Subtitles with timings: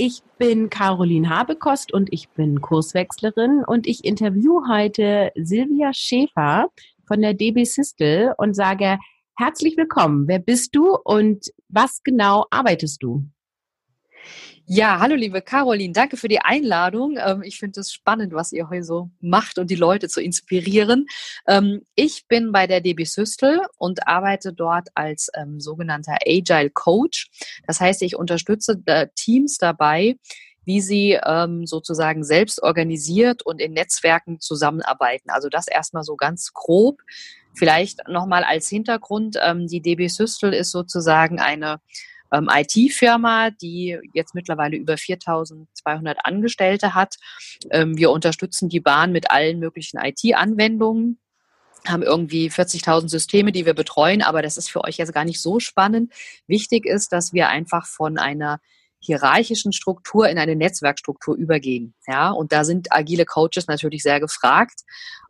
[0.00, 6.68] Ich bin Caroline Habekost und ich bin Kurswechslerin und ich interview heute Silvia Schäfer
[7.08, 9.00] von der DB Sistel und sage
[9.36, 10.28] herzlich willkommen.
[10.28, 13.24] Wer bist du und was genau arbeitest du?
[14.70, 17.16] Ja, hallo liebe Caroline, danke für die Einladung.
[17.16, 21.06] Ähm, ich finde es spannend, was ihr heute so macht und die Leute zu inspirieren.
[21.46, 27.30] Ähm, ich bin bei der DB Systel und arbeite dort als ähm, sogenannter Agile Coach.
[27.66, 30.18] Das heißt, ich unterstütze äh, Teams dabei,
[30.66, 31.18] wie sie
[31.64, 35.30] sozusagen selbst organisiert und in Netzwerken zusammenarbeiten.
[35.30, 37.00] Also das erstmal so ganz grob.
[37.54, 39.38] Vielleicht nochmal als Hintergrund,
[39.70, 41.80] die DB Systel ist sozusagen eine
[42.32, 47.16] ähm, IT-Firma, die jetzt mittlerweile über 4200 Angestellte hat.
[47.70, 51.18] Ähm, wir unterstützen die Bahn mit allen möglichen IT-Anwendungen
[51.86, 55.40] haben irgendwie 40.000 Systeme, die wir betreuen, aber das ist für euch jetzt gar nicht
[55.40, 56.12] so spannend.
[56.46, 58.60] Wichtig ist, dass wir einfach von einer
[59.00, 61.94] hierarchischen Struktur in eine Netzwerkstruktur übergehen.
[62.06, 64.80] Ja, und da sind agile Coaches natürlich sehr gefragt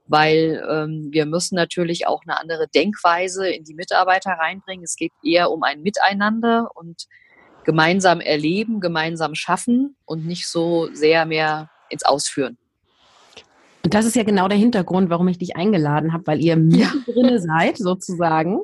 [0.08, 4.84] weil ähm, wir müssen natürlich auch eine andere Denkweise in die Mitarbeiter reinbringen.
[4.84, 7.06] Es geht eher um ein Miteinander und
[7.64, 12.56] gemeinsam erleben, gemeinsam schaffen und nicht so sehr mehr ins Ausführen.
[13.84, 16.90] Und das ist ja genau der Hintergrund, warum ich dich eingeladen habe, weil ihr ja.
[17.38, 18.60] seid sozusagen.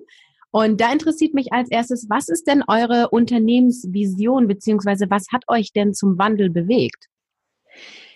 [0.51, 5.73] Und da interessiert mich als erstes, was ist denn eure Unternehmensvision, beziehungsweise was hat euch
[5.73, 7.09] denn zum Wandel bewegt?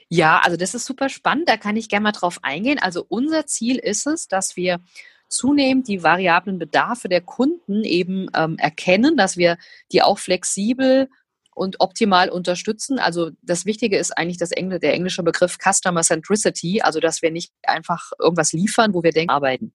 [0.09, 1.49] Ja, also das ist super spannend.
[1.49, 2.79] Da kann ich gerne mal drauf eingehen.
[2.79, 4.81] Also unser Ziel ist es, dass wir
[5.29, 9.59] zunehmend die variablen Bedarfe der Kunden eben ähm, erkennen, dass wir
[9.93, 11.09] die auch flexibel
[11.55, 12.99] und optimal unterstützen.
[12.99, 17.31] Also das Wichtige ist eigentlich das Engl der englische Begriff Customer Centricity, also dass wir
[17.31, 19.75] nicht einfach irgendwas liefern, wo wir denken, arbeiten.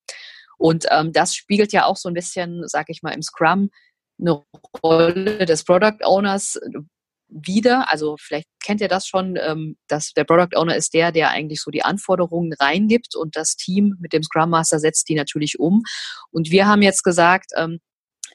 [0.57, 3.69] Und ähm, das spiegelt ja auch so ein bisschen, sag ich mal, im Scrum
[4.19, 4.43] eine
[4.81, 6.59] Rolle des Product Owners,
[7.33, 7.91] wieder.
[7.91, 11.61] Also vielleicht kennt ihr das schon, ähm, dass der Product Owner ist der, der eigentlich
[11.61, 15.83] so die Anforderungen reingibt und das Team mit dem Scrum Master setzt die natürlich um.
[16.31, 17.79] Und wir haben jetzt gesagt, ähm,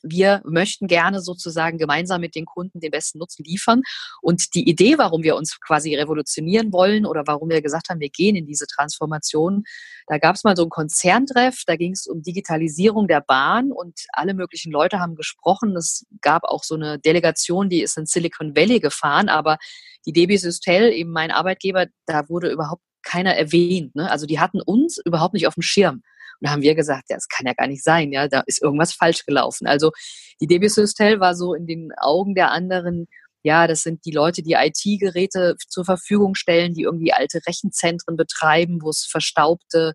[0.02, 3.82] wir möchten gerne sozusagen gemeinsam mit den Kunden den besten Nutzen liefern.
[4.22, 8.10] Und die Idee, warum wir uns quasi revolutionieren wollen oder warum wir gesagt haben, wir
[8.10, 9.64] gehen in diese Transformation,
[10.06, 14.00] da gab es mal so ein Konzerntreff, da ging es um Digitalisierung der Bahn und
[14.12, 15.76] alle möglichen Leute haben gesprochen.
[15.76, 19.58] Es gab auch so eine Delegation, die ist in Silicon Valley gefahren, aber
[20.06, 23.94] die DB Systel, eben mein Arbeitgeber, da wurde überhaupt keiner erwähnt.
[23.94, 24.10] Ne?
[24.10, 26.02] Also die hatten uns überhaupt nicht auf dem Schirm.
[26.40, 28.62] Und da haben wir gesagt, ja, das kann ja gar nicht sein, ja, da ist
[28.62, 29.66] irgendwas falsch gelaufen.
[29.66, 29.92] Also
[30.40, 33.06] die DB Systel war so in den Augen der anderen,
[33.42, 38.82] ja, das sind die Leute, die IT-Geräte zur Verfügung stellen, die irgendwie alte Rechenzentren betreiben,
[38.82, 39.94] wo es verstaubte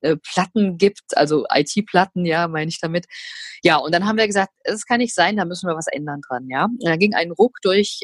[0.00, 3.06] äh, Platten gibt, also IT-Platten, ja, meine ich damit.
[3.62, 6.20] Ja, und dann haben wir gesagt, es kann nicht sein, da müssen wir was ändern
[6.28, 6.64] dran, ja.
[6.64, 8.00] Und da ging ein Ruck durch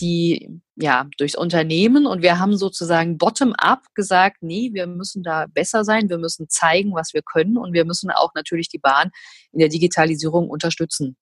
[0.00, 5.84] die ja durchs Unternehmen und wir haben sozusagen bottom-up gesagt, nee, wir müssen da besser
[5.84, 9.10] sein, wir müssen zeigen, was wir können und wir müssen auch natürlich die Bahn
[9.52, 11.16] in der Digitalisierung unterstützen.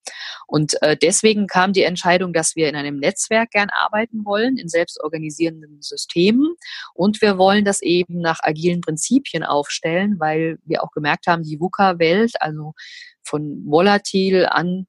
[0.47, 4.69] Und äh, deswegen kam die Entscheidung, dass wir in einem Netzwerk gern arbeiten wollen, in
[4.69, 6.54] selbstorganisierenden Systemen
[6.94, 11.59] und wir wollen das eben nach agilen Prinzipien aufstellen, weil wir auch gemerkt haben, die
[11.59, 12.75] VUCA-Welt, also
[13.22, 14.86] von volatil an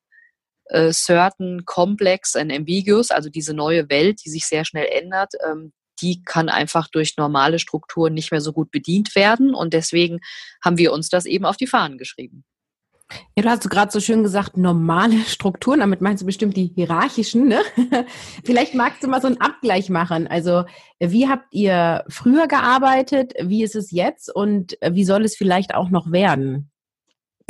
[0.72, 5.74] äh, certain, complex and ambiguous, also diese neue Welt, die sich sehr schnell ändert, ähm,
[6.02, 9.54] die kann einfach durch normale Strukturen nicht mehr so gut bedient werden.
[9.54, 10.20] Und deswegen
[10.64, 12.44] haben wir uns das eben auf die Fahnen geschrieben.
[13.36, 17.50] Ja, du hast gerade so schön gesagt, normale Strukturen, damit meinst du bestimmt die hierarchischen,
[17.50, 17.62] ne?
[18.46, 20.28] Vielleicht magst du mal so einen Abgleich machen.
[20.28, 20.64] Also,
[21.00, 23.34] wie habt ihr früher gearbeitet?
[23.42, 24.34] Wie ist es jetzt?
[24.34, 26.72] Und wie soll es vielleicht auch noch werden?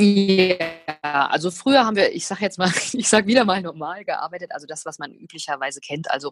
[0.01, 4.51] Ja, also früher haben wir, ich sage jetzt mal, ich sage wieder mal normal gearbeitet,
[4.51, 6.09] also das, was man üblicherweise kennt.
[6.12, 6.31] Also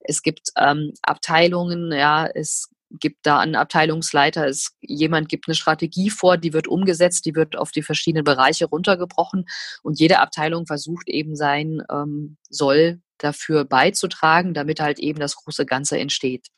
[0.00, 6.10] es gibt ähm, Abteilungen, ja, es gibt da einen Abteilungsleiter, es, jemand gibt eine Strategie
[6.10, 9.46] vor, die wird umgesetzt, die wird auf die verschiedenen Bereiche runtergebrochen
[9.82, 15.66] und jede Abteilung versucht eben sein ähm, Soll dafür beizutragen, damit halt eben das große
[15.66, 16.48] Ganze entsteht.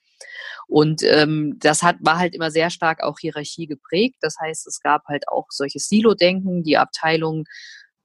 [0.68, 4.16] Und ähm, das hat, war halt immer sehr stark auch Hierarchie geprägt.
[4.20, 6.62] Das heißt, es gab halt auch solches Silo-Denken.
[6.62, 7.44] Die Abteilungen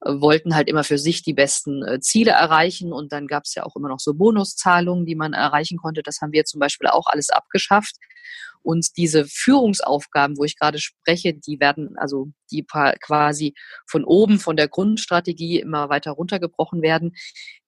[0.04, 2.94] äh, wollten halt immer für sich die besten äh, Ziele erreichen.
[2.94, 6.04] Und dann gab es ja auch immer noch so Bonuszahlungen, die man erreichen konnte.
[6.04, 7.96] Das haben wir zum Beispiel auch alles abgeschafft.
[8.68, 13.54] Und diese Führungsaufgaben, wo ich gerade spreche, die werden also die quasi
[13.90, 17.16] von oben, von der Grundstrategie immer weiter runtergebrochen werden,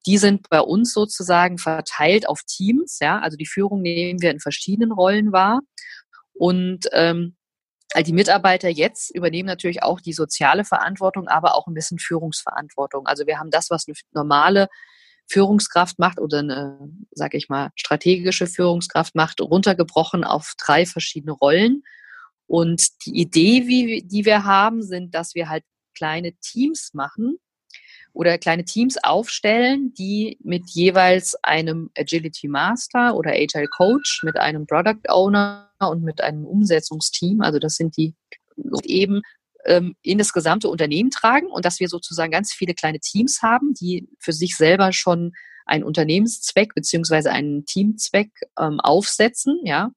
[0.05, 2.97] die sind bei uns sozusagen verteilt auf Teams.
[2.99, 5.61] Ja, also die Führung nehmen wir in verschiedenen Rollen wahr.
[6.33, 7.37] Und ähm,
[8.05, 13.07] die Mitarbeiter jetzt übernehmen natürlich auch die soziale Verantwortung, aber auch ein bisschen Führungsverantwortung.
[13.07, 14.67] Also wir haben das, was eine normale
[15.29, 21.83] Führungskraft macht oder eine, sage ich mal, strategische Führungskraft macht, runtergebrochen auf drei verschiedene Rollen.
[22.47, 25.63] Und die Idee, wie, die wir haben, sind, dass wir halt
[25.95, 27.37] kleine Teams machen
[28.11, 34.65] oder kleine Teams aufstellen, die mit jeweils einem Agility Master oder Agile Coach, mit einem
[34.65, 38.15] Product Owner und mit einem Umsetzungsteam, also das sind die
[38.83, 39.21] eben
[39.65, 43.73] ähm, in das gesamte Unternehmen tragen und dass wir sozusagen ganz viele kleine Teams haben,
[43.73, 45.33] die für sich selber schon
[45.65, 49.91] einen Unternehmenszweck beziehungsweise einen Teamzweck ähm, aufsetzen, ja.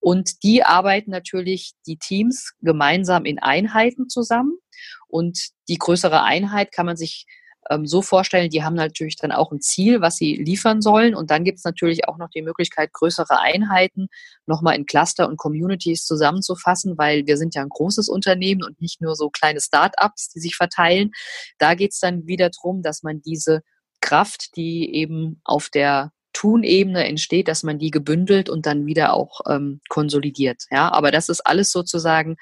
[0.00, 4.58] Und die arbeiten natürlich die Teams gemeinsam in Einheiten zusammen.
[5.06, 7.24] Und die größere Einheit kann man sich
[7.72, 11.14] ähm, so vorstellen, die haben natürlich dann auch ein Ziel, was sie liefern sollen.
[11.14, 14.08] Und dann gibt es natürlich auch noch die Möglichkeit, größere Einheiten
[14.46, 19.00] nochmal in Cluster und Communities zusammenzufassen, weil wir sind ja ein großes Unternehmen und nicht
[19.00, 21.10] nur so kleine Start-ups, die sich verteilen.
[21.58, 23.62] Da geht es dann wieder darum, dass man diese
[24.00, 29.40] Kraft, die eben auf der Tun-Ebene entsteht, dass man die gebündelt und dann wieder auch
[29.48, 30.64] ähm, konsolidiert.
[30.70, 32.36] Ja, aber das ist alles sozusagen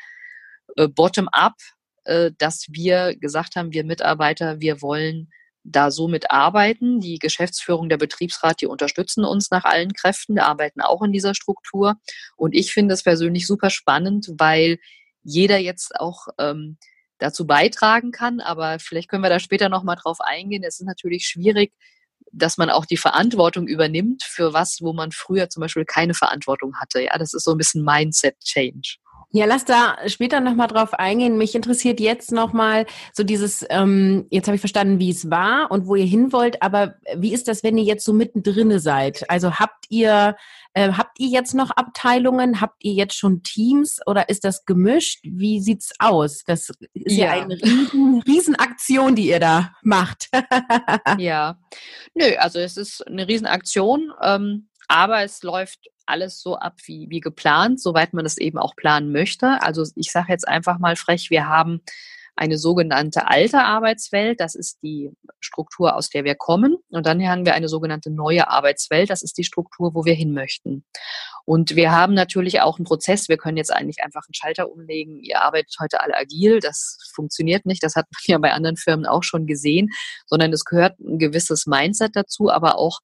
[0.77, 1.55] äh, bottom-up
[2.05, 5.29] dass wir gesagt haben, wir Mitarbeiter, wir wollen
[5.65, 7.01] da so mitarbeiten.
[7.01, 11.35] Die Geschäftsführung, der Betriebsrat, die unterstützen uns nach allen Kräften, die arbeiten auch in dieser
[11.35, 11.97] Struktur.
[12.37, 14.79] Und ich finde es persönlich super spannend, weil
[15.23, 16.79] jeder jetzt auch ähm,
[17.19, 18.41] dazu beitragen kann.
[18.41, 20.65] Aber vielleicht können wir da später nochmal drauf eingehen.
[20.65, 21.73] Es ist natürlich schwierig,
[22.33, 26.77] dass man auch die Verantwortung übernimmt für was, wo man früher zum Beispiel keine Verantwortung
[26.77, 27.03] hatte.
[27.03, 28.97] Ja, das ist so ein bisschen Mindset-Change.
[29.33, 31.39] Ja, lass da später nochmal drauf eingehen.
[31.39, 35.87] Mich interessiert jetzt nochmal so dieses, ähm, jetzt habe ich verstanden, wie es war und
[35.87, 39.31] wo ihr hin wollt, aber wie ist das, wenn ihr jetzt so mittendrin seid?
[39.31, 40.35] Also habt ihr,
[40.75, 42.61] äh, habt ihr jetzt noch Abteilungen?
[42.61, 45.21] Habt ihr jetzt schon Teams oder ist das gemischt?
[45.23, 46.43] Wie sieht's aus?
[46.45, 50.29] Das ist ja, ja eine riesen, Riesenaktion, die ihr da macht.
[51.19, 51.57] ja,
[52.15, 57.21] nö, also es ist eine Riesenaktion, ähm, aber es läuft alles so ab wie, wie
[57.21, 59.63] geplant, soweit man es eben auch planen möchte.
[59.63, 61.81] Also ich sage jetzt einfach mal frech, wir haben
[62.37, 65.11] eine sogenannte alte Arbeitswelt, das ist die
[65.41, 66.77] Struktur, aus der wir kommen.
[66.89, 70.33] Und dann haben wir eine sogenannte neue Arbeitswelt, das ist die Struktur, wo wir hin
[70.33, 70.85] möchten.
[71.45, 75.19] Und wir haben natürlich auch einen Prozess, wir können jetzt eigentlich einfach einen Schalter umlegen,
[75.21, 79.05] ihr arbeitet heute alle agil, das funktioniert nicht, das hat man ja bei anderen Firmen
[79.05, 79.91] auch schon gesehen,
[80.27, 83.01] sondern es gehört ein gewisses Mindset dazu, aber auch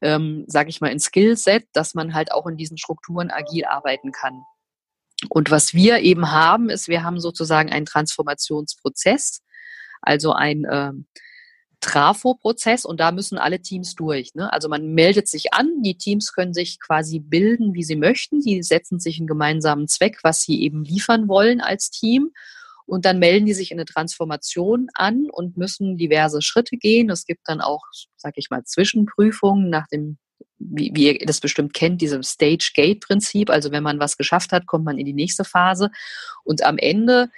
[0.00, 4.12] ähm, sage ich mal, ein Skillset, dass man halt auch in diesen Strukturen agil arbeiten
[4.12, 4.42] kann.
[5.28, 9.42] Und was wir eben haben, ist, wir haben sozusagen einen Transformationsprozess,
[10.00, 10.92] also ein äh,
[11.80, 14.34] Trafo-Prozess und da müssen alle Teams durch.
[14.34, 14.52] Ne?
[14.52, 18.62] Also man meldet sich an, die Teams können sich quasi bilden, wie sie möchten, die
[18.62, 22.30] setzen sich einen gemeinsamen Zweck, was sie eben liefern wollen als Team
[22.90, 27.08] und dann melden die sich in eine Transformation an und müssen diverse Schritte gehen.
[27.08, 27.82] Es gibt dann auch,
[28.16, 30.18] sag ich mal, Zwischenprüfungen nach dem
[30.58, 33.48] wie, wie ihr das bestimmt kennt, diesem Stage-Gate-Prinzip.
[33.48, 35.90] Also wenn man was geschafft hat, kommt man in die nächste Phase.
[36.42, 37.30] Und am Ende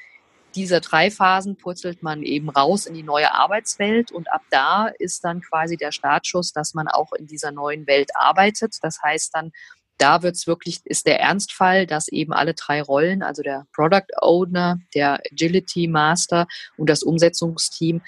[0.54, 5.22] dieser drei Phasen purzelt man eben raus in die neue Arbeitswelt und ab da ist
[5.24, 8.76] dann quasi der Startschuss, dass man auch in dieser neuen Welt arbeitet.
[8.82, 9.52] Das heißt dann,
[10.02, 14.08] da wird es wirklich, ist der Ernstfall, dass eben alle drei Rollen, also der Product
[14.20, 18.02] Owner, der Agility Master und das Umsetzungsteam,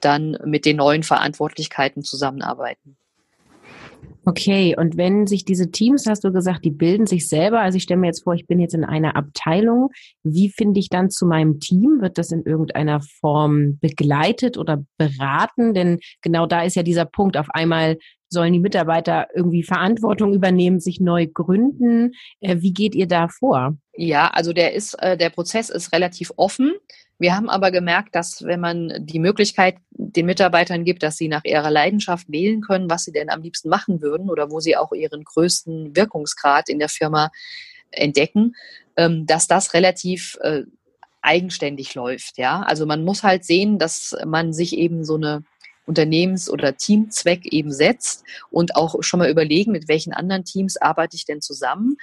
[0.00, 2.96] dann mit den neuen Verantwortlichkeiten zusammenarbeiten.
[4.26, 7.82] Okay, und wenn sich diese Teams, hast du gesagt, die bilden sich selber, also ich
[7.82, 9.88] stelle mir jetzt vor, ich bin jetzt in einer Abteilung,
[10.22, 12.00] wie finde ich dann zu meinem Team?
[12.00, 15.74] Wird das in irgendeiner Form begleitet oder beraten?
[15.74, 17.96] Denn genau da ist ja dieser Punkt, auf einmal
[18.30, 22.12] sollen die Mitarbeiter irgendwie Verantwortung übernehmen, sich neu gründen.
[22.40, 23.76] Äh, wie geht ihr da vor?
[23.94, 26.72] Ja, also der ist, äh, der Prozess ist relativ offen.
[27.18, 31.44] Wir haben aber gemerkt, dass wenn man die Möglichkeit den Mitarbeitern gibt, dass sie nach
[31.44, 34.92] ihrer Leidenschaft wählen können, was sie denn am liebsten machen würden oder wo sie auch
[34.92, 37.30] ihren größten Wirkungsgrad in der Firma
[37.90, 38.54] entdecken,
[38.96, 40.62] ähm, dass das relativ äh,
[41.20, 42.38] eigenständig läuft.
[42.38, 45.42] Ja, also man muss halt sehen, dass man sich eben so eine
[45.90, 51.16] Unternehmens- oder Teamzweck eben setzt und auch schon mal überlegen, mit welchen anderen Teams arbeite
[51.16, 51.96] ich denn zusammen.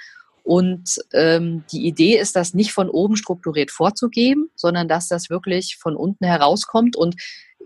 [0.44, 5.76] Und ähm, die Idee ist, das nicht von oben strukturiert vorzugeben, sondern dass das wirklich
[5.76, 6.96] von unten herauskommt.
[6.96, 7.16] Und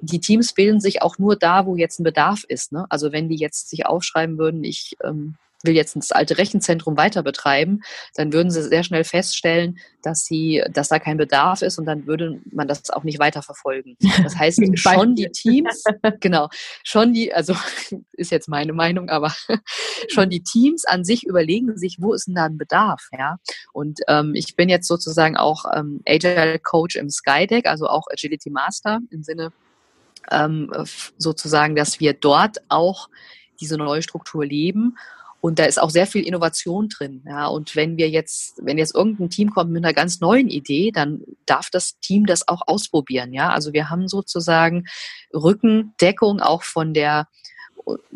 [0.01, 2.73] die Teams bilden sich auch nur da, wo jetzt ein Bedarf ist.
[2.73, 2.87] Ne?
[2.89, 7.23] Also wenn die jetzt sich aufschreiben würden, ich ähm, will jetzt das alte Rechenzentrum weiter
[7.23, 7.83] betreiben,
[8.15, 12.07] dann würden sie sehr schnell feststellen, dass sie, dass da kein Bedarf ist und dann
[12.07, 13.97] würde man das auch nicht weiterverfolgen.
[14.23, 15.85] Das heißt, schon die Teams,
[16.21, 16.49] genau,
[16.85, 17.55] schon die, also
[18.13, 19.33] ist jetzt meine Meinung, aber
[20.09, 23.37] schon die Teams an sich überlegen sich, wo ist denn da ein Bedarf, ja?
[23.73, 28.51] Und ähm, ich bin jetzt sozusagen auch ähm, Agile Coach im Skydeck, also auch Agility
[28.51, 29.53] Master im Sinne
[30.31, 30.73] ähm,
[31.19, 33.09] sozusagen, dass wir dort auch
[33.61, 34.97] diese neue Struktur leben
[35.43, 37.25] und da ist auch sehr viel Innovation drin.
[37.27, 37.49] Ja.
[37.49, 41.25] Und wenn wir jetzt, wenn jetzt irgendein Team kommt mit einer ganz neuen Idee, dann
[41.47, 43.33] darf das Team das auch ausprobieren.
[43.33, 43.51] Ja.
[43.51, 44.85] Also wir haben sozusagen
[45.35, 47.27] Rückendeckung auch von der,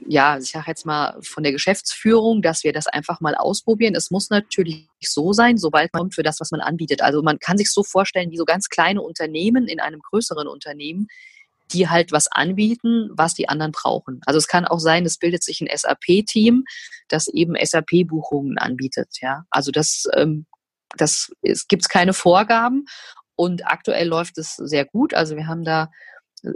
[0.07, 3.97] ja, ich sage jetzt mal von der Geschäftsführung, dass wir das einfach mal ausprobieren.
[3.97, 7.03] Es muss natürlich so sein, sobald man kommt für das, was man anbietet.
[7.03, 11.09] Also man kann sich so vorstellen, wie so ganz kleine Unternehmen in einem größeren Unternehmen,
[11.73, 14.21] die halt was anbieten, was die anderen brauchen.
[14.27, 16.65] Also es kann auch sein, es bildet sich ein SAP-Team,
[17.09, 19.09] das eben SAP-Buchungen anbietet.
[19.21, 20.47] Ja, also das, ähm,
[20.97, 22.87] das es gibt keine Vorgaben
[23.35, 25.15] und aktuell läuft es sehr gut.
[25.15, 25.91] Also wir haben da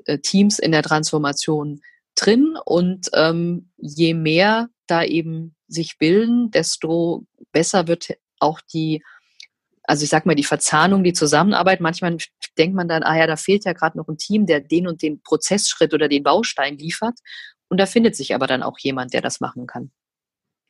[0.07, 1.81] äh, Teams in der Transformation
[2.15, 9.03] drin und ähm, je mehr da eben sich bilden, desto besser wird auch die
[9.91, 12.17] also ich sag mal, die Verzahnung, die Zusammenarbeit, manchmal
[12.59, 15.03] denkt man dann, ah ja, da fehlt ja gerade noch ein Team, der den und
[15.03, 17.19] den Prozessschritt oder den Baustein liefert.
[17.69, 19.91] Und da findet sich aber dann auch jemand, der das machen kann.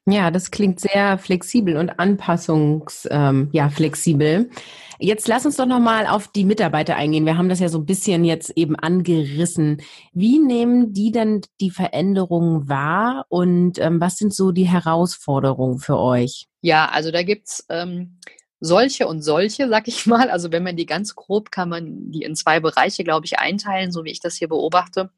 [0.07, 4.51] Ja, das klingt sehr flexibel und anpassungs, ähm, ja, flexibel.
[4.99, 7.27] Jetzt lass uns doch nochmal auf die Mitarbeiter eingehen.
[7.27, 9.83] Wir haben das ja so ein bisschen jetzt eben angerissen.
[10.13, 15.99] Wie nehmen die denn die Veränderungen wahr und ähm, was sind so die Herausforderungen für
[15.99, 16.49] euch?
[16.61, 18.19] Ja, also da gibt's ähm,
[18.61, 20.31] solche und solche, sag ich mal.
[20.31, 23.90] Also wenn man die ganz grob, kann man die in zwei Bereiche, glaube ich, einteilen,
[23.90, 25.11] so wie ich das hier beobachte.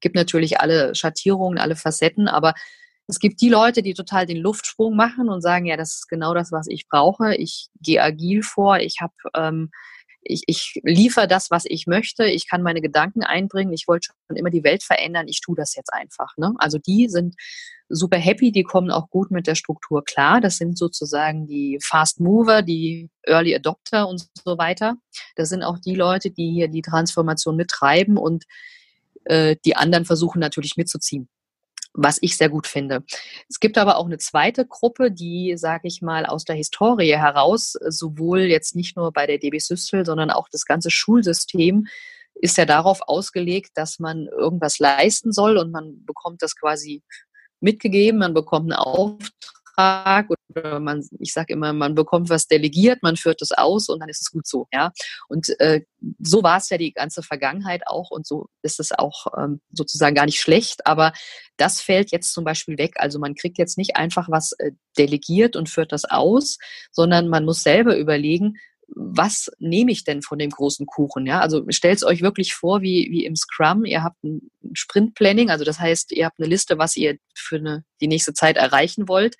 [0.00, 2.54] Gibt natürlich alle Schattierungen, alle Facetten, aber
[3.06, 6.32] es gibt die Leute, die total den Luftsprung machen und sagen, ja, das ist genau
[6.32, 7.34] das, was ich brauche.
[7.34, 9.70] Ich gehe agil vor, ich habe ähm,
[10.22, 14.36] ich, ich liefere das, was ich möchte, ich kann meine Gedanken einbringen, ich wollte schon
[14.36, 16.36] immer die Welt verändern, ich tue das jetzt einfach.
[16.36, 16.54] Ne?
[16.58, 17.36] Also die sind
[17.88, 20.40] super happy, die kommen auch gut mit der Struktur klar.
[20.40, 24.96] Das sind sozusagen die Fast Mover, die Early Adopter und so weiter.
[25.36, 28.44] Das sind auch die Leute, die hier die Transformation mittreiben und
[29.24, 31.28] äh, die anderen versuchen natürlich mitzuziehen
[31.92, 33.02] was ich sehr gut finde.
[33.48, 37.72] Es gibt aber auch eine zweite Gruppe, die, sage ich mal, aus der Historie heraus,
[37.88, 41.86] sowohl jetzt nicht nur bei der DB Systel, sondern auch das ganze Schulsystem
[42.34, 47.02] ist ja darauf ausgelegt, dass man irgendwas leisten soll und man bekommt das quasi
[47.60, 49.59] mitgegeben, man bekommt einen Auftrag
[50.50, 54.08] oder man, ich sage immer, man bekommt was delegiert, man führt das aus und dann
[54.08, 54.92] ist es gut so, ja.
[55.28, 55.82] Und äh,
[56.18, 60.14] so war es ja die ganze Vergangenheit auch und so ist es auch ähm, sozusagen
[60.14, 61.12] gar nicht schlecht, aber
[61.56, 62.94] das fällt jetzt zum Beispiel weg.
[62.96, 66.58] Also man kriegt jetzt nicht einfach was äh, delegiert und führt das aus,
[66.90, 68.56] sondern man muss selber überlegen,
[68.94, 71.26] was nehme ich denn von dem großen Kuchen?
[71.26, 73.84] Ja, also stellt es euch wirklich vor, wie, wie im Scrum.
[73.84, 77.84] Ihr habt ein Sprint-Planning, also das heißt, ihr habt eine Liste, was ihr für eine,
[78.00, 79.36] die nächste Zeit erreichen wollt.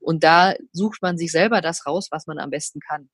[0.00, 3.08] Und da sucht man sich selber das raus, was man am besten kann.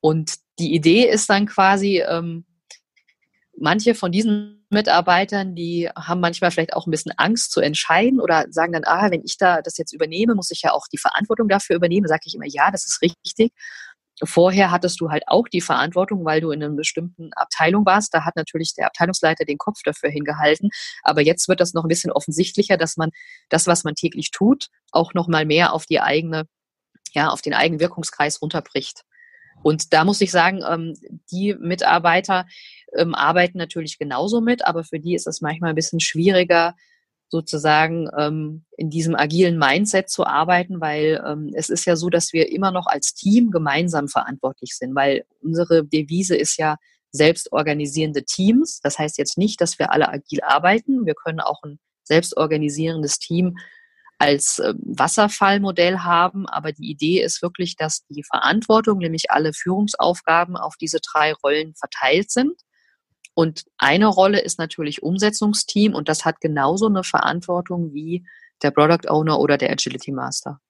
[0.00, 2.44] Und die Idee ist dann quasi, ähm,
[3.56, 8.46] manche von diesen Mitarbeitern, die haben manchmal vielleicht auch ein bisschen Angst zu entscheiden oder
[8.50, 11.48] sagen dann, ah, wenn ich da das jetzt übernehme, muss ich ja auch die Verantwortung
[11.48, 12.08] dafür übernehmen.
[12.08, 13.52] Sage ich immer, ja, das ist richtig.
[14.24, 18.14] Vorher hattest du halt auch die Verantwortung, weil du in einer bestimmten Abteilung warst.
[18.14, 20.70] Da hat natürlich der Abteilungsleiter den Kopf dafür hingehalten.
[21.02, 23.10] Aber jetzt wird das noch ein bisschen offensichtlicher, dass man
[23.48, 26.46] das, was man täglich tut, auch noch mal mehr auf die eigene,
[27.12, 29.02] ja, auf den eigenen Wirkungskreis runterbricht.
[29.62, 30.94] Und da muss ich sagen, ähm,
[31.30, 32.46] die Mitarbeiter
[32.96, 36.74] ähm, arbeiten natürlich genauso mit, aber für die ist es manchmal ein bisschen schwieriger,
[37.32, 42.34] sozusagen ähm, in diesem agilen Mindset zu arbeiten, weil ähm, es ist ja so, dass
[42.34, 46.76] wir immer noch als Team gemeinsam verantwortlich sind, weil unsere Devise ist ja
[47.10, 48.80] selbstorganisierende Teams.
[48.82, 51.06] Das heißt jetzt nicht, dass wir alle agil arbeiten.
[51.06, 53.56] Wir können auch ein selbstorganisierendes Team
[54.18, 60.58] als äh, Wasserfallmodell haben, aber die Idee ist wirklich, dass die Verantwortung, nämlich alle Führungsaufgaben
[60.58, 62.60] auf diese drei Rollen verteilt sind
[63.34, 68.26] und eine Rolle ist natürlich Umsetzungsteam und das hat genauso eine Verantwortung wie
[68.62, 70.60] der Product Owner oder der Agility Master.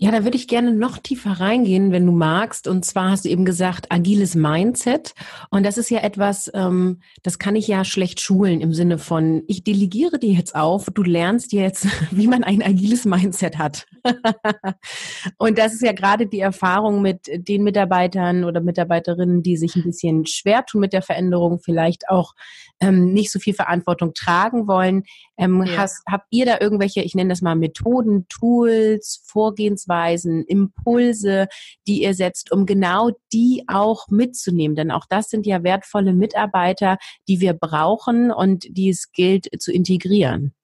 [0.00, 2.68] Ja, da würde ich gerne noch tiefer reingehen, wenn du magst.
[2.68, 5.12] Und zwar hast du eben gesagt, agiles Mindset.
[5.50, 9.42] Und das ist ja etwas, ähm, das kann ich ja schlecht schulen im Sinne von,
[9.48, 13.88] ich delegiere dir jetzt auf, du lernst jetzt, wie man ein agiles Mindset hat.
[15.36, 19.82] und das ist ja gerade die Erfahrung mit den Mitarbeitern oder Mitarbeiterinnen, die sich ein
[19.82, 22.34] bisschen schwer tun mit der Veränderung, vielleicht auch
[22.80, 25.04] ähm, nicht so viel Verantwortung tragen wollen.
[25.36, 25.78] Ähm, ja.
[25.78, 31.48] hast, habt ihr da irgendwelche, ich nenne das mal Methoden, Tools, Vorgehensweisen, Impulse,
[31.86, 34.76] die ihr setzt, um genau die auch mitzunehmen?
[34.76, 39.72] Denn auch das sind ja wertvolle Mitarbeiter, die wir brauchen und die es gilt zu
[39.72, 40.54] integrieren.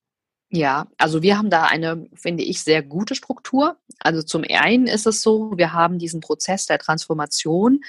[0.50, 3.76] Ja, also wir haben da eine, finde ich, sehr gute Struktur.
[3.98, 7.80] Also zum einen ist es so, wir haben diesen Prozess der Transformation,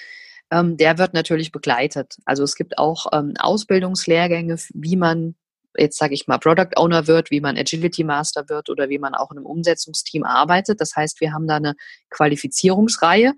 [0.52, 2.18] ähm, der wird natürlich begleitet.
[2.26, 5.36] Also es gibt auch ähm, Ausbildungslehrgänge, wie man
[5.78, 9.14] jetzt sage ich mal Product Owner wird, wie man Agility Master wird oder wie man
[9.14, 10.80] auch in einem Umsetzungsteam arbeitet.
[10.82, 11.76] Das heißt, wir haben da eine
[12.10, 13.34] Qualifizierungsreihe.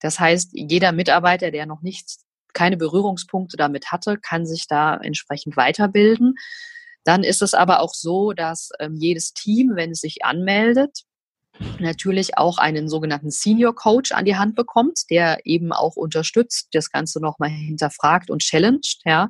[0.00, 2.08] Das heißt, jeder Mitarbeiter, der noch nicht
[2.52, 6.34] keine Berührungspunkte damit hatte, kann sich da entsprechend weiterbilden.
[7.04, 11.02] Dann ist es aber auch so, dass ähm, jedes Team, wenn es sich anmeldet,
[11.78, 16.90] natürlich auch einen sogenannten Senior Coach an die Hand bekommt, der eben auch unterstützt, das
[16.90, 19.28] Ganze nochmal hinterfragt und challenged, ja.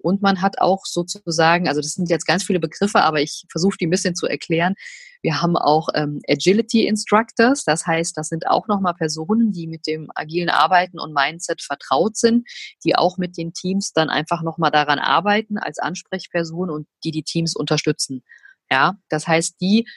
[0.00, 3.76] Und man hat auch sozusagen, also das sind jetzt ganz viele Begriffe, aber ich versuche
[3.78, 4.74] die ein bisschen zu erklären.
[5.22, 9.88] Wir haben auch ähm, Agility Instructors, das heißt, das sind auch nochmal Personen, die mit
[9.88, 12.46] dem agilen Arbeiten und Mindset vertraut sind,
[12.84, 17.24] die auch mit den Teams dann einfach nochmal daran arbeiten als Ansprechperson und die die
[17.24, 18.22] Teams unterstützen.
[18.70, 19.88] Ja, das heißt, die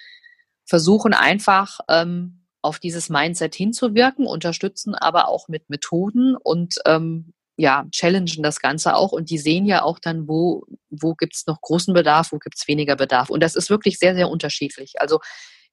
[0.65, 7.85] versuchen einfach ähm, auf dieses Mindset hinzuwirken, unterstützen aber auch mit Methoden und ähm, ja,
[7.91, 11.61] challengen das Ganze auch und die sehen ja auch dann, wo, wo gibt es noch
[11.61, 13.29] großen Bedarf, wo gibt es weniger Bedarf.
[13.29, 14.93] Und das ist wirklich sehr, sehr unterschiedlich.
[14.97, 15.19] Also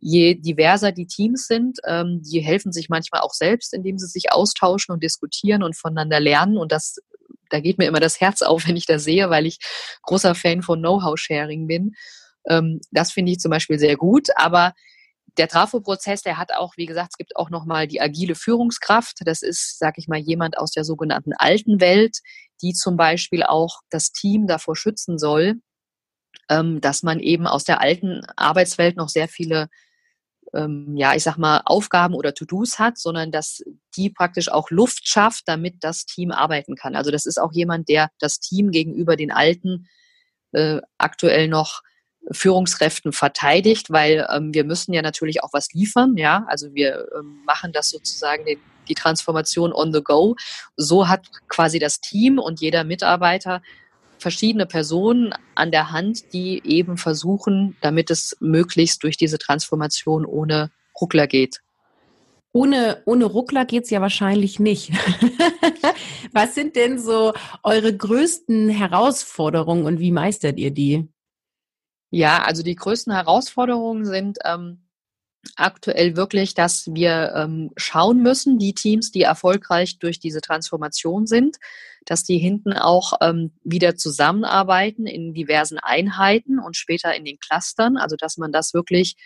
[0.00, 4.32] je diverser die Teams sind, ähm, die helfen sich manchmal auch selbst, indem sie sich
[4.32, 6.56] austauschen und diskutieren und voneinander lernen.
[6.56, 6.98] Und das,
[7.50, 9.58] da geht mir immer das Herz auf, wenn ich das sehe, weil ich
[10.02, 11.94] großer Fan von Know-how-Sharing bin.
[12.48, 14.28] Ähm, das finde ich zum Beispiel sehr gut.
[14.36, 14.74] Aber
[15.36, 19.18] der Trafo-Prozess, der hat auch, wie gesagt, es gibt auch nochmal die agile Führungskraft.
[19.24, 22.18] Das ist, sag ich mal, jemand aus der sogenannten alten Welt,
[22.60, 25.60] die zum Beispiel auch das Team davor schützen soll,
[26.50, 29.68] ähm, dass man eben aus der alten Arbeitswelt noch sehr viele,
[30.54, 33.62] ähm, ja, ich sag mal, Aufgaben oder To-Dos hat, sondern dass
[33.96, 36.96] die praktisch auch Luft schafft, damit das Team arbeiten kann.
[36.96, 39.88] Also das ist auch jemand, der das Team gegenüber den Alten
[40.52, 41.82] äh, aktuell noch
[42.30, 46.44] Führungskräften verteidigt, weil ähm, wir müssen ja natürlich auch was liefern, ja.
[46.48, 50.36] Also wir ähm, machen das sozusagen den, die Transformation on the go.
[50.76, 53.62] So hat quasi das Team und jeder Mitarbeiter
[54.18, 60.70] verschiedene Personen an der Hand, die eben versuchen, damit es möglichst durch diese Transformation ohne
[61.00, 61.60] Ruckler geht.
[62.52, 64.90] Ohne, ohne Ruckler geht's ja wahrscheinlich nicht.
[66.32, 71.08] Was sind denn so eure größten Herausforderungen und wie meistert ihr die?
[72.10, 74.88] Ja, also die größten Herausforderungen sind ähm,
[75.56, 81.56] aktuell wirklich, dass wir ähm, schauen müssen, die Teams, die erfolgreich durch diese Transformation sind,
[82.06, 87.96] dass die hinten auch ähm, wieder zusammenarbeiten in diversen Einheiten und später in den Clustern.
[87.98, 89.16] Also dass man das wirklich,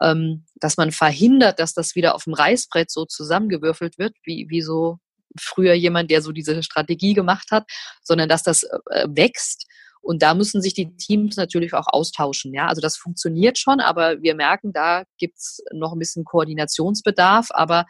[0.00, 4.62] ähm, dass man verhindert, dass das wieder auf dem Reißbrett so zusammengewürfelt wird, wie, wie
[4.62, 4.98] so
[5.38, 7.64] früher jemand, der so diese Strategie gemacht hat,
[8.02, 9.66] sondern dass das äh, wächst
[10.02, 12.54] und da müssen sich die Teams natürlich auch austauschen.
[12.54, 17.48] Ja, also das funktioniert schon, aber wir merken, da gibt's noch ein bisschen Koordinationsbedarf.
[17.50, 17.84] Aber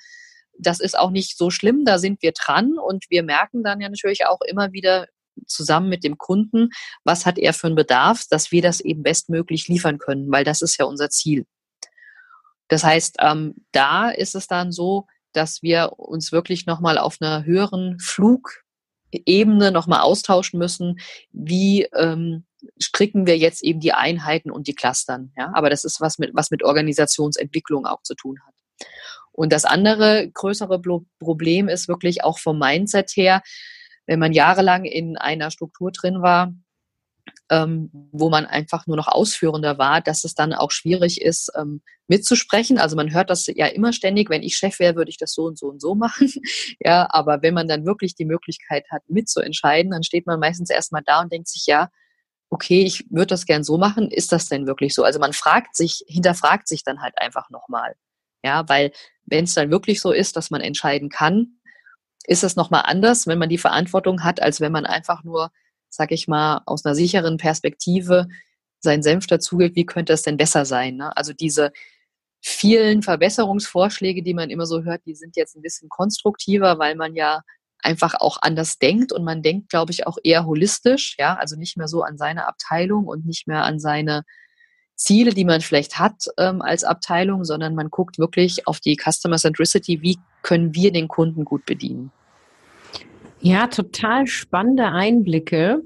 [0.58, 1.84] das ist auch nicht so schlimm.
[1.84, 5.06] Da sind wir dran und wir merken dann ja natürlich auch immer wieder
[5.46, 6.70] zusammen mit dem Kunden,
[7.04, 10.60] was hat er für einen Bedarf, dass wir das eben bestmöglich liefern können, weil das
[10.60, 11.46] ist ja unser Ziel.
[12.68, 17.44] Das heißt, ähm, da ist es dann so, dass wir uns wirklich nochmal auf einer
[17.44, 18.62] höheren Flug
[19.12, 21.00] Ebene nochmal austauschen müssen,
[21.32, 22.44] wie ähm,
[22.80, 25.32] stricken wir jetzt eben die Einheiten und die Clustern.
[25.36, 25.50] Ja?
[25.54, 28.54] Aber das ist was mit, was mit Organisationsentwicklung auch zu tun hat.
[29.32, 30.80] Und das andere größere
[31.18, 33.42] Problem ist wirklich auch vom Mindset her,
[34.06, 36.52] wenn man jahrelang in einer Struktur drin war,
[37.50, 41.82] ähm, wo man einfach nur noch ausführender war, dass es dann auch schwierig ist, ähm,
[42.06, 42.78] mitzusprechen.
[42.78, 45.44] Also man hört das ja immer ständig, wenn ich Chef wäre, würde ich das so
[45.44, 46.32] und so und so machen.
[46.78, 51.02] ja, aber wenn man dann wirklich die Möglichkeit hat, mitzuentscheiden, dann steht man meistens erstmal
[51.04, 51.88] da und denkt sich, ja,
[52.50, 55.02] okay, ich würde das gern so machen, ist das denn wirklich so?
[55.02, 57.94] Also man fragt sich, hinterfragt sich dann halt einfach nochmal.
[58.44, 58.92] Ja, weil
[59.24, 61.58] wenn es dann wirklich so ist, dass man entscheiden kann,
[62.26, 65.50] ist es nochmal anders, wenn man die Verantwortung hat, als wenn man einfach nur
[65.90, 68.28] sag ich mal, aus einer sicheren Perspektive
[68.80, 70.96] seinen Senf dazugibt, wie könnte es denn besser sein?
[70.96, 71.14] Ne?
[71.16, 71.70] Also diese,
[72.42, 77.14] vielen Verbesserungsvorschläge, die man immer so hört, die sind jetzt ein bisschen konstruktiver, weil man
[77.14, 77.42] ja
[77.82, 81.76] einfach auch anders denkt und man denkt, glaube ich, auch eher holistisch, ja, also nicht
[81.76, 84.22] mehr so an seine Abteilung und nicht mehr an seine
[84.96, 89.36] Ziele, die man vielleicht hat ähm, als Abteilung, sondern man guckt wirklich auf die Customer
[89.36, 92.12] Centricity, wie können wir den Kunden gut bedienen.
[93.42, 95.82] Ja, total spannende Einblicke.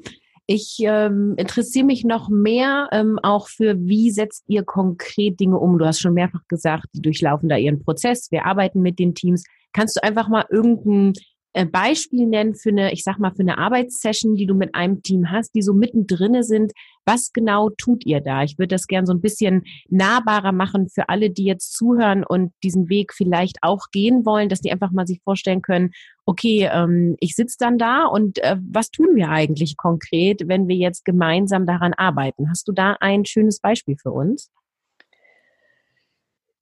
[0.46, 5.78] Ich ähm, interessiere mich noch mehr ähm, auch für, wie setzt ihr konkret Dinge um?
[5.78, 8.30] Du hast schon mehrfach gesagt, die durchlaufen da ihren Prozess.
[8.30, 9.44] Wir arbeiten mit den Teams.
[9.72, 11.34] Kannst du einfach mal irgendein äh,
[11.70, 15.30] Beispiel nennen für eine, ich sag mal, für eine Arbeitssession, die du mit einem Team
[15.30, 16.72] hast, die so mittendrin sind.
[17.06, 18.42] Was genau tut ihr da?
[18.42, 22.52] Ich würde das gern so ein bisschen nahbarer machen für alle, die jetzt zuhören und
[22.64, 25.90] diesen Weg vielleicht auch gehen wollen, dass die einfach mal sich vorstellen können,
[26.26, 30.76] okay, ähm, ich sitze dann da und äh, was tun wir eigentlich konkret, wenn wir
[30.76, 32.48] jetzt gemeinsam daran arbeiten?
[32.50, 34.50] Hast du da ein schönes Beispiel für uns?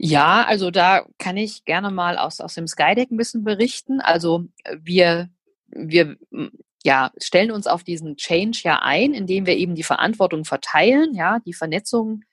[0.04, 4.00] Ja, also da kann ich gerne mal aus, aus dem Skydeck ein bisschen berichten.
[4.00, 5.30] Also wir,
[5.68, 6.16] wir
[6.82, 11.38] ja, stellen uns auf diesen Change ja ein, indem wir eben die Verantwortung verteilen, ja,
[11.46, 12.24] die Vernetzung,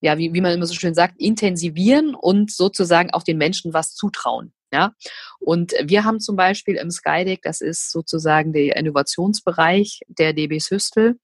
[0.00, 3.94] ja, wie, wie man immer so schön sagt, intensivieren und sozusagen auch den Menschen was
[3.94, 4.54] zutrauen.
[4.72, 4.94] Ja,
[5.38, 11.18] und wir haben zum Beispiel im Skydeck, das ist sozusagen der Innovationsbereich der DB Systel,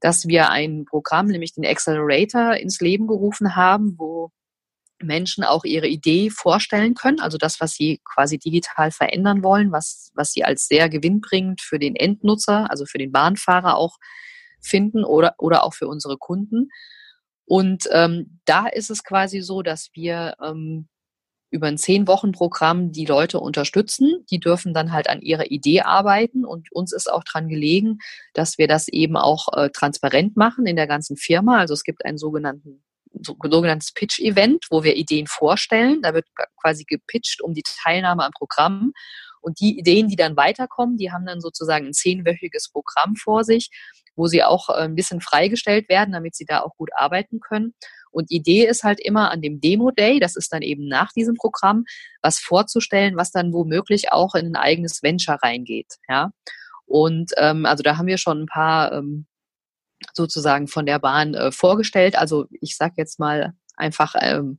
[0.00, 4.32] dass wir ein Programm, nämlich den Accelerator, ins Leben gerufen haben, wo
[5.02, 10.10] Menschen auch ihre Idee vorstellen können, also das, was sie quasi digital verändern wollen, was,
[10.14, 13.96] was sie als sehr gewinnbringend für den Endnutzer, also für den Bahnfahrer auch
[14.60, 16.68] finden oder, oder auch für unsere Kunden.
[17.46, 20.88] Und ähm, da ist es quasi so, dass wir ähm,
[21.50, 24.24] über ein Zehn-Wochen-Programm die Leute unterstützen.
[24.30, 27.98] Die dürfen dann halt an ihrer Idee arbeiten und uns ist auch dran gelegen,
[28.34, 31.58] dass wir das eben auch äh, transparent machen in der ganzen Firma.
[31.58, 36.02] Also es gibt einen sogenannten sogenanntes Pitch-Event, wo wir Ideen vorstellen.
[36.02, 36.26] Da wird
[36.60, 38.92] quasi gepitcht um die Teilnahme am Programm.
[39.40, 43.70] Und die Ideen, die dann weiterkommen, die haben dann sozusagen ein zehnwöchiges Programm vor sich,
[44.14, 47.74] wo sie auch äh, ein bisschen freigestellt werden, damit sie da auch gut arbeiten können.
[48.10, 51.84] Und Idee ist halt immer an dem Demo-Day, das ist dann eben nach diesem Programm,
[52.22, 55.94] was vorzustellen, was dann womöglich auch in ein eigenes Venture reingeht.
[56.08, 56.32] Ja.
[56.86, 59.26] Und ähm, also da haben wir schon ein paar ähm,
[60.12, 62.16] sozusagen von der Bahn äh, vorgestellt.
[62.16, 64.58] Also ich sage jetzt mal einfach ähm,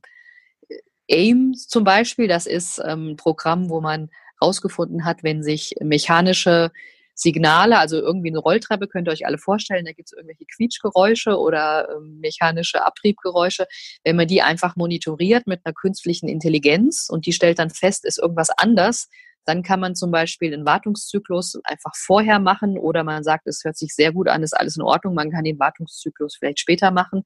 [1.10, 6.70] AIM zum Beispiel, das ist ähm, ein Programm, wo man herausgefunden hat, wenn sich mechanische
[7.14, 11.38] Signale, also irgendwie eine Rolltreppe, könnt ihr euch alle vorstellen, da gibt es irgendwelche Quietschgeräusche
[11.38, 13.66] oder ähm, mechanische Abriebgeräusche.
[14.02, 18.18] Wenn man die einfach monitoriert mit einer künstlichen Intelligenz und die stellt dann fest, ist
[18.18, 19.08] irgendwas anders,
[19.44, 23.76] dann kann man zum Beispiel einen Wartungszyklus einfach vorher machen oder man sagt, es hört
[23.76, 27.24] sich sehr gut an, ist alles in Ordnung, man kann den Wartungszyklus vielleicht später machen.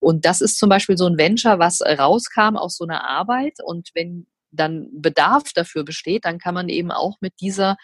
[0.00, 3.58] Und das ist zum Beispiel so ein Venture, was rauskam aus so einer Arbeit.
[3.64, 7.76] Und wenn dann Bedarf dafür besteht, dann kann man eben auch mit dieser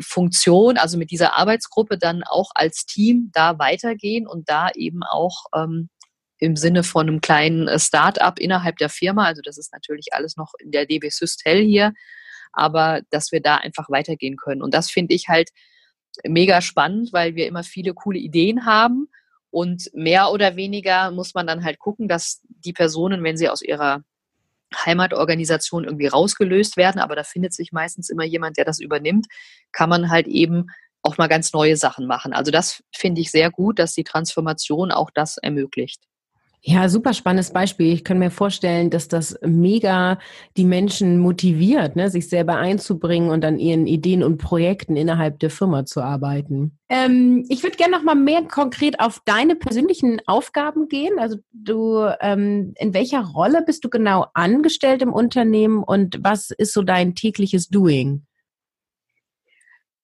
[0.00, 5.44] Funktion, also mit dieser Arbeitsgruppe dann auch als Team da weitergehen und da eben auch
[5.54, 5.90] ähm,
[6.38, 10.52] im Sinne von einem kleinen Start-up innerhalb der Firma, also das ist natürlich alles noch
[10.58, 11.92] in der DB Systel hier,
[12.52, 14.62] aber dass wir da einfach weitergehen können.
[14.62, 15.50] Und das finde ich halt
[16.24, 19.08] mega spannend, weil wir immer viele coole Ideen haben
[19.50, 23.62] und mehr oder weniger muss man dann halt gucken, dass die Personen, wenn sie aus
[23.62, 24.02] ihrer
[24.74, 29.26] Heimatorganisation irgendwie rausgelöst werden, aber da findet sich meistens immer jemand, der das übernimmt,
[29.70, 30.68] kann man halt eben
[31.02, 32.32] auch mal ganz neue Sachen machen.
[32.32, 36.00] Also das finde ich sehr gut, dass die Transformation auch das ermöglicht.
[36.64, 37.92] Ja, super spannendes Beispiel.
[37.92, 40.20] Ich kann mir vorstellen, dass das mega
[40.56, 45.50] die Menschen motiviert, ne, sich selber einzubringen und an ihren Ideen und Projekten innerhalb der
[45.50, 46.78] Firma zu arbeiten.
[46.88, 51.18] Ähm, ich würde gerne noch mal mehr konkret auf deine persönlichen Aufgaben gehen.
[51.18, 56.74] Also du, ähm, in welcher Rolle bist du genau angestellt im Unternehmen und was ist
[56.74, 58.24] so dein tägliches Doing?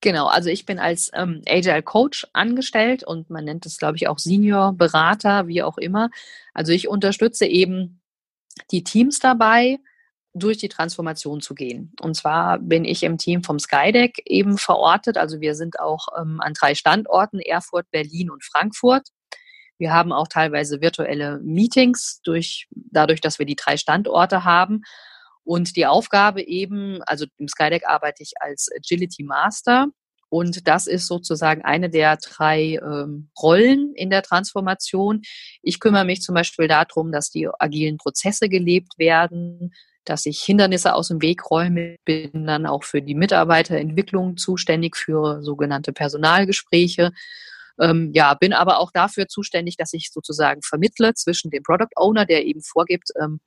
[0.01, 4.07] Genau, also ich bin als ähm, Agile Coach angestellt und man nennt es, glaube ich,
[4.07, 6.11] auch Senior Berater, wie auch immer.
[6.55, 8.01] Also ich unterstütze eben
[8.71, 9.79] die Teams dabei,
[10.39, 11.93] durch die Transformation zu gehen.
[12.01, 15.17] Und zwar bin ich im Team vom Skydeck eben verortet.
[15.17, 19.09] Also wir sind auch ähm, an drei Standorten, Erfurt, Berlin und Frankfurt.
[19.79, 24.83] Wir haben auch teilweise virtuelle Meetings durch, dadurch, dass wir die drei Standorte haben.
[25.49, 29.87] Und die Aufgabe eben, also im Skydeck arbeite ich als Agility Master.
[30.29, 35.23] Und das ist sozusagen eine der drei ähm, Rollen in der Transformation.
[35.63, 39.73] Ich kümmere mich zum Beispiel darum, dass die agilen Prozesse gelebt werden,
[40.05, 45.43] dass ich Hindernisse aus dem Weg räume, bin dann auch für die Mitarbeiterentwicklung zuständig, für
[45.43, 47.11] sogenannte Personalgespräche.
[47.81, 52.27] Ähm, ja, bin aber auch dafür zuständig, dass ich sozusagen vermittle zwischen dem Product Owner,
[52.27, 53.41] der eben vorgibt, ähm,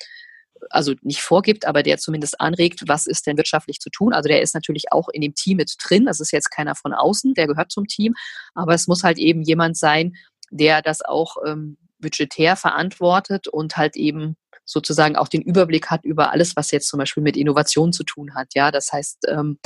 [0.69, 4.13] also nicht vorgibt, aber der zumindest anregt, was ist denn wirtschaftlich zu tun.
[4.13, 6.06] Also der ist natürlich auch in dem Team mit drin.
[6.06, 8.13] Das ist jetzt keiner von außen, der gehört zum Team.
[8.54, 10.13] Aber es muss halt eben jemand sein,
[10.50, 16.32] der das auch ähm, budgetär verantwortet und halt eben sozusagen auch den Überblick hat über
[16.32, 18.54] alles, was jetzt zum Beispiel mit Innovation zu tun hat.
[18.54, 19.60] Ja, das heißt, ähm,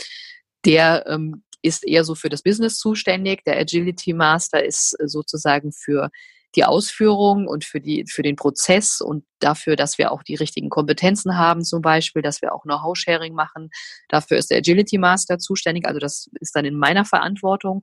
[0.66, 3.44] der ähm, ist eher so für das Business zuständig.
[3.46, 6.10] Der Agility Master ist äh, sozusagen für
[6.56, 10.70] die Ausführung und für, die, für den Prozess und dafür, dass wir auch die richtigen
[10.70, 13.70] Kompetenzen haben, zum Beispiel, dass wir auch Know-how-Sharing machen.
[14.10, 15.86] Dafür ist der Agility Master zuständig.
[15.86, 17.82] Also das ist dann in meiner Verantwortung.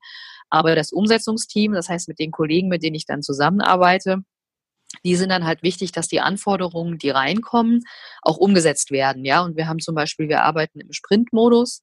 [0.50, 4.18] Aber das Umsetzungsteam, das heißt mit den Kollegen, mit denen ich dann zusammenarbeite,
[5.04, 7.80] die sind dann halt wichtig, dass die Anforderungen, die reinkommen,
[8.22, 9.24] auch umgesetzt werden.
[9.24, 11.82] Ja, und wir haben zum Beispiel, wir arbeiten im Sprint-Modus.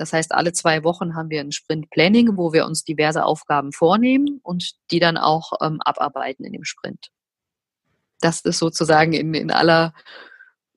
[0.00, 4.40] Das heißt, alle zwei Wochen haben wir ein Sprint-Planning, wo wir uns diverse Aufgaben vornehmen
[4.42, 7.10] und die dann auch ähm, abarbeiten in dem Sprint.
[8.18, 9.92] Das ist sozusagen in, in aller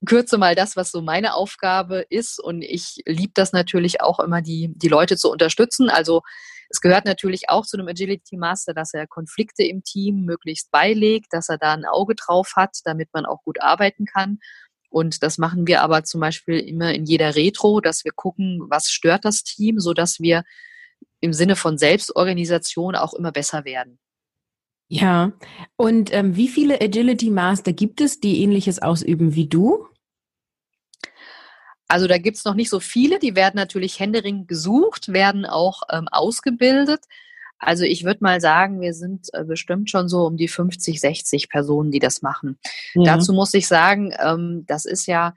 [0.06, 2.38] Kürze mal das, was so meine Aufgabe ist.
[2.38, 5.90] Und ich liebe das natürlich auch immer, die, die Leute zu unterstützen.
[5.90, 6.22] Also
[6.68, 11.28] es gehört natürlich auch zu einem Agility Master, dass er Konflikte im Team möglichst beilegt,
[11.32, 14.40] dass er da ein Auge drauf hat, damit man auch gut arbeiten kann.
[14.94, 18.92] Und das machen wir aber zum Beispiel immer in jeder Retro, dass wir gucken, was
[18.92, 20.44] stört das Team, so dass wir
[21.20, 23.98] im Sinne von Selbstorganisation auch immer besser werden.
[24.90, 25.32] Ja,
[25.78, 29.88] und ähm, wie viele Agility Master gibt es, die ähnliches ausüben wie du?
[31.88, 35.82] Also da gibt es noch nicht so viele, die werden natürlich händeringend gesucht, werden auch
[35.90, 37.06] ähm, ausgebildet.
[37.66, 41.50] Also ich würde mal sagen, wir sind äh, bestimmt schon so um die 50, 60
[41.50, 42.60] Personen, die das machen.
[42.94, 43.16] Ja.
[43.16, 45.34] Dazu muss ich sagen, ähm, das ist ja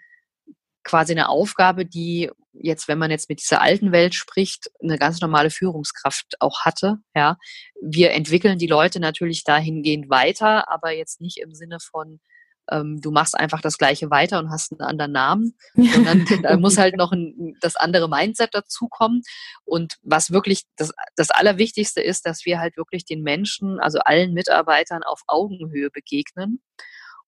[0.85, 5.21] quasi eine Aufgabe, die jetzt, wenn man jetzt mit dieser alten Welt spricht, eine ganz
[5.21, 6.99] normale Führungskraft auch hatte.
[7.15, 7.37] Ja,
[7.83, 12.21] wir entwickeln die Leute natürlich dahingehend weiter, aber jetzt nicht im Sinne von
[12.71, 15.57] ähm, du machst einfach das Gleiche weiter und hast einen anderen Namen.
[15.75, 19.23] Sondern da muss halt noch ein, das andere Mindset dazukommen.
[19.65, 24.35] Und was wirklich das, das Allerwichtigste ist, dass wir halt wirklich den Menschen, also allen
[24.35, 26.61] Mitarbeitern auf Augenhöhe begegnen.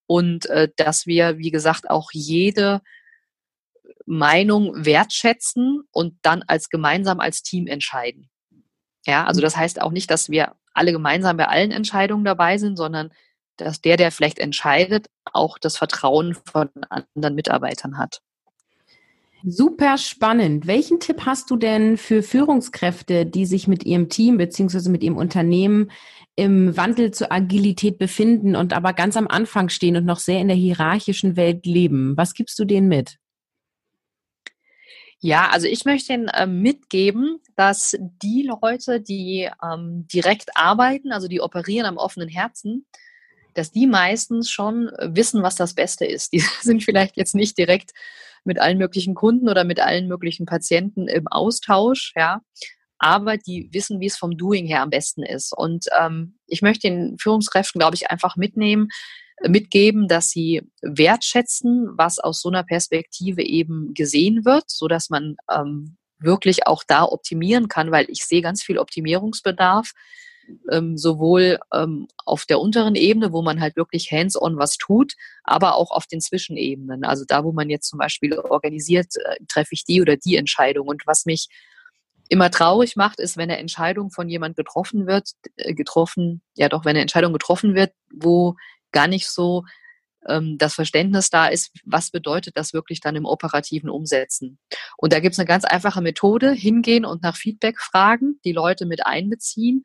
[0.07, 2.81] Und äh, dass wir, wie gesagt, auch jede
[4.07, 8.31] Meinung wertschätzen und dann als gemeinsam als Team entscheiden.
[9.07, 12.77] Ja, also das heißt auch nicht, dass wir alle gemeinsam bei allen Entscheidungen dabei sind,
[12.77, 13.11] sondern
[13.61, 18.21] dass der, der vielleicht entscheidet, auch das Vertrauen von anderen Mitarbeitern hat.
[19.45, 20.67] Super spannend.
[20.67, 25.17] Welchen Tipp hast du denn für Führungskräfte, die sich mit ihrem Team beziehungsweise mit ihrem
[25.17, 25.93] Unternehmen
[26.35, 30.49] im Wandel zur Agilität befinden und aber ganz am Anfang stehen und noch sehr in
[30.49, 32.17] der hierarchischen Welt leben?
[32.17, 33.19] Was gibst du denen mit?
[35.21, 41.27] Ja, also ich möchte Ihnen äh, mitgeben, dass die Leute, die ähm, direkt arbeiten, also
[41.27, 42.87] die operieren am offenen Herzen,
[43.59, 46.33] dass die meistens schon äh, wissen, was das Beste ist.
[46.33, 47.91] Die sind vielleicht jetzt nicht direkt
[48.45, 52.41] mit allen möglichen Kunden oder mit allen möglichen Patienten im Austausch, ja,
[52.99, 55.53] aber die wissen, wie es vom Doing her am besten ist.
[55.57, 58.89] Und ähm, ich möchte den Führungskräften, glaube ich, einfach mitnehmen,
[59.39, 65.11] äh, mitgeben, dass sie wertschätzen, was aus so einer Perspektive eben gesehen wird, so dass
[65.11, 69.93] man ähm, wirklich auch da optimieren kann, weil ich sehe ganz viel Optimierungsbedarf
[70.71, 75.77] ähm, sowohl ähm, auf der unteren Ebene, wo man halt wirklich hands-on was tut, aber
[75.77, 77.05] auch auf den Zwischenebenen.
[77.05, 80.89] Also da, wo man jetzt zum Beispiel organisiert, äh, treffe ich die oder die Entscheidung.
[80.89, 81.49] Und was mich
[82.29, 86.85] immer traurig macht, ist, wenn eine Entscheidung von jemand getroffen wird, äh, getroffen, ja doch,
[86.85, 88.55] wenn eine Entscheidung getroffen wird, wo
[88.93, 89.65] gar nicht so
[90.29, 94.59] ähm, das Verständnis da ist, was bedeutet das wirklich dann im operativen Umsetzen.
[94.97, 98.87] Und da gibt es eine ganz einfache Methode, hingehen und nach Feedback fragen, die Leute
[98.87, 99.83] mit einbeziehen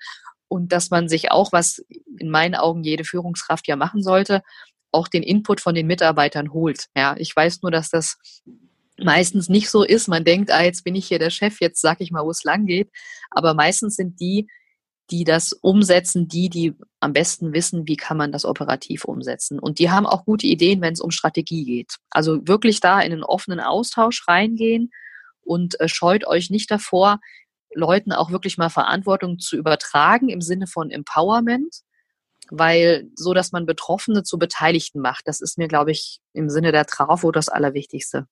[0.53, 1.83] und dass man sich auch, was
[2.19, 4.43] in meinen Augen jede Führungskraft ja machen sollte,
[4.91, 6.89] auch den Input von den Mitarbeitern holt.
[6.95, 8.19] Ja, ich weiß nur, dass das
[8.99, 10.07] meistens nicht so ist.
[10.07, 12.43] Man denkt, ah, jetzt bin ich hier der Chef, jetzt sag ich mal, wo es
[12.43, 12.91] lang geht.
[13.31, 14.47] Aber meistens sind die,
[15.09, 19.57] die das umsetzen, die, die am besten wissen, wie kann man das operativ umsetzen.
[19.57, 21.95] Und die haben auch gute Ideen, wenn es um Strategie geht.
[22.11, 24.91] Also wirklich da in einen offenen Austausch reingehen
[25.41, 27.19] und äh, scheut euch nicht davor,
[27.75, 31.81] Leuten auch wirklich mal Verantwortung zu übertragen im Sinne von Empowerment,
[32.49, 36.71] weil so, dass man Betroffene zu Beteiligten macht, das ist mir, glaube ich, im Sinne
[36.71, 38.27] der Trafo das Allerwichtigste.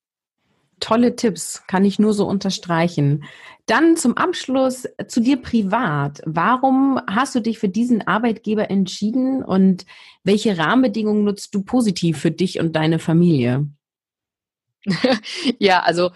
[0.79, 3.23] Tolle Tipps, kann ich nur so unterstreichen.
[3.67, 6.21] Dann zum Abschluss zu dir privat.
[6.25, 9.85] Warum hast du dich für diesen Arbeitgeber entschieden und
[10.23, 13.67] welche Rahmenbedingungen nutzt du positiv für dich und deine Familie?
[15.59, 16.09] ja, also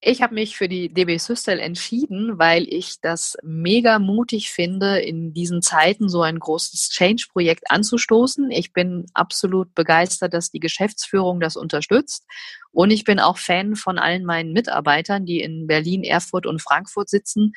[0.00, 5.32] Ich habe mich für die DB Systel entschieden, weil ich das mega mutig finde, in
[5.32, 8.48] diesen Zeiten so ein großes Change-Projekt anzustoßen.
[8.52, 12.24] Ich bin absolut begeistert, dass die Geschäftsführung das unterstützt.
[12.70, 17.08] Und ich bin auch Fan von allen meinen Mitarbeitern, die in Berlin, Erfurt und Frankfurt
[17.08, 17.54] sitzen,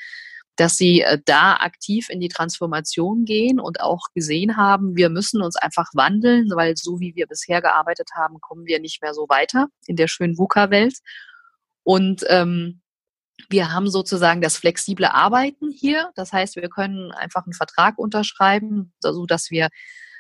[0.55, 5.43] dass sie äh, da aktiv in die Transformation gehen und auch gesehen haben, wir müssen
[5.43, 9.27] uns einfach wandeln, weil so wie wir bisher gearbeitet haben, kommen wir nicht mehr so
[9.29, 10.95] weiter in der schönen VUCA-Welt.
[11.83, 12.81] Und ähm,
[13.49, 16.11] wir haben sozusagen das flexible Arbeiten hier.
[16.15, 19.69] Das heißt, wir können einfach einen Vertrag unterschreiben, so dass wir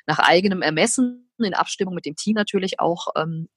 [0.07, 3.49] nach eigenem Ermessen in Abstimmung mit dem Team natürlich auch ähm,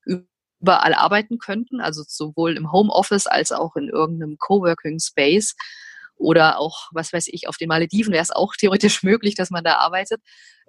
[0.61, 5.55] überall arbeiten könnten, also sowohl im Homeoffice als auch in irgendeinem Coworking Space
[6.17, 9.65] oder auch, was weiß ich, auf den Malediven wäre es auch theoretisch möglich, dass man
[9.65, 10.21] da arbeitet.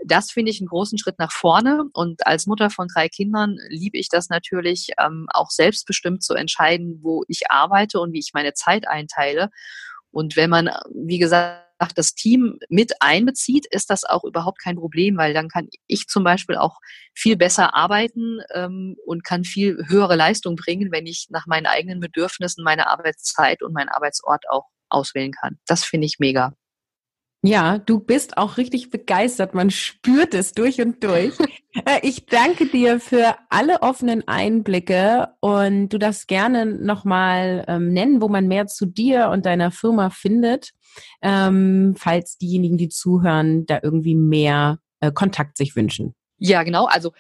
[0.04, 1.86] Das finde ich einen großen Schritt nach vorne.
[1.94, 7.00] Und als Mutter von drei Kindern liebe ich das natürlich, ähm, auch selbstbestimmt zu entscheiden,
[7.02, 9.50] wo ich arbeite und wie ich meine Zeit einteile.
[10.12, 15.18] Und wenn man, wie gesagt, das Team mit einbezieht, ist das auch überhaupt kein Problem,
[15.18, 16.80] weil dann kann ich zum Beispiel auch
[17.14, 22.00] viel besser arbeiten ähm, und kann viel höhere Leistung bringen, wenn ich nach meinen eigenen
[22.00, 25.58] Bedürfnissen meine Arbeitszeit und meinen Arbeitsort auch auswählen kann.
[25.68, 26.54] Das finde ich mega.
[27.48, 29.54] Ja, du bist auch richtig begeistert.
[29.54, 31.34] Man spürt es durch und durch.
[31.86, 38.22] Äh, ich danke dir für alle offenen Einblicke und du darfst gerne nochmal ähm, nennen,
[38.22, 40.72] wo man mehr zu dir und deiner Firma findet,
[41.22, 46.16] ähm, falls diejenigen, die zuhören, da irgendwie mehr äh, Kontakt sich wünschen.
[46.38, 46.86] Ja, genau.
[46.86, 47.12] Also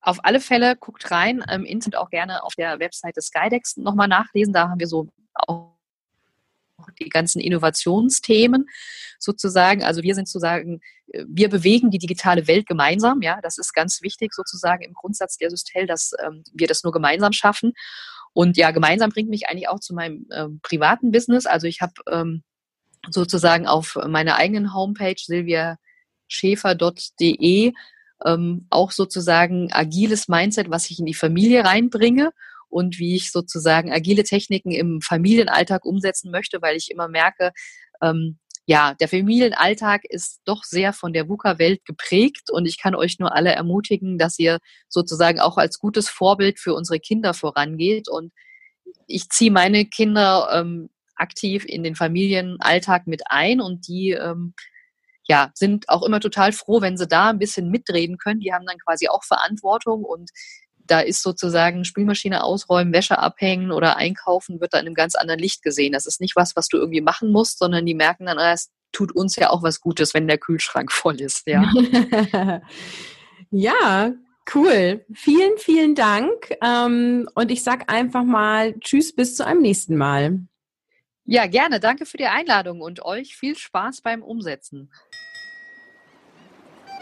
[0.00, 1.44] auf alle Fälle guckt rein.
[1.48, 4.52] Im Internet auch gerne auf der Webseite Skydex nochmal nachlesen.
[4.52, 5.08] Da haben wir so
[7.00, 8.68] die ganzen Innovationsthemen
[9.18, 9.82] sozusagen.
[9.82, 10.80] Also wir sind sozusagen,
[11.12, 13.22] äh, wir bewegen die digitale Welt gemeinsam.
[13.22, 16.92] Ja, das ist ganz wichtig sozusagen im Grundsatz der Systel, dass ähm, wir das nur
[16.92, 17.72] gemeinsam schaffen.
[18.32, 21.46] Und ja, gemeinsam bringt mich eigentlich auch zu meinem ähm, privaten Business.
[21.46, 22.42] Also ich habe ähm,
[23.10, 27.72] sozusagen auf meiner eigenen Homepage silviaschäfer.de
[28.24, 32.32] ähm, auch sozusagen agiles Mindset, was ich in die Familie reinbringe
[32.72, 37.52] und wie ich sozusagen agile Techniken im Familienalltag umsetzen möchte, weil ich immer merke,
[38.02, 43.18] ähm, ja, der Familienalltag ist doch sehr von der VUCA-Welt geprägt und ich kann euch
[43.18, 44.58] nur alle ermutigen, dass ihr
[44.88, 48.32] sozusagen auch als gutes Vorbild für unsere Kinder vorangeht und
[49.06, 54.54] ich ziehe meine Kinder ähm, aktiv in den Familienalltag mit ein und die ähm,
[55.28, 58.40] ja, sind auch immer total froh, wenn sie da ein bisschen mitreden können.
[58.40, 60.30] Die haben dann quasi auch Verantwortung und
[60.86, 65.40] da ist sozusagen Spülmaschine ausräumen, Wäsche abhängen oder einkaufen, wird da in einem ganz anderen
[65.40, 65.92] Licht gesehen.
[65.92, 68.70] Das ist nicht was, was du irgendwie machen musst, sondern die merken dann, ah, es
[68.92, 71.46] tut uns ja auch was Gutes, wenn der Kühlschrank voll ist.
[71.46, 71.70] Ja,
[73.50, 74.12] ja
[74.54, 75.04] cool.
[75.14, 76.52] Vielen, vielen Dank.
[76.62, 80.40] Ähm, und ich sag einfach mal Tschüss, bis zu einem nächsten Mal.
[81.24, 81.78] Ja, gerne.
[81.78, 84.90] Danke für die Einladung und euch viel Spaß beim Umsetzen.